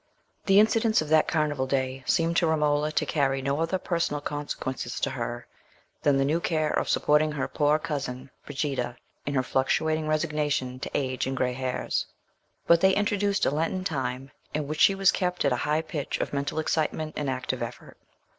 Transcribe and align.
The 0.47 0.59
incidents 0.59 1.03
of 1.03 1.09
that 1.09 1.27
Carnival 1.27 1.67
day 1.67 2.03
seemed 2.07 2.35
to 2.37 2.47
Romola 2.47 2.91
to 2.91 3.05
carry 3.05 3.39
no 3.39 3.59
other 3.61 3.77
personal 3.77 4.19
consequences 4.19 4.99
to 5.01 5.11
her 5.11 5.45
than 6.01 6.17
the 6.17 6.25
new 6.25 6.39
care 6.39 6.71
of 6.71 6.89
supporting 6.89 7.33
poor 7.53 7.77
cousin 7.77 8.31
Brigida 8.43 8.97
in 9.27 9.35
her 9.35 9.43
fluctuating 9.43 10.07
resignation 10.07 10.79
to 10.79 10.89
age 10.95 11.27
and 11.27 11.37
grey 11.37 11.53
hairs; 11.53 12.07
but 12.65 12.81
they 12.81 12.95
introduced 12.95 13.45
a 13.45 13.51
Lenten 13.51 13.83
time 13.83 14.31
in 14.55 14.67
which 14.67 14.79
she 14.81 14.95
was 14.95 15.11
kept 15.11 15.45
at 15.45 15.53
a 15.53 15.65
high 15.67 15.83
pitch 15.83 16.17
of 16.17 16.33
mental 16.33 16.57
excitement 16.57 17.13
and 17.15 17.29
active 17.29 17.61
effort. 17.61 17.95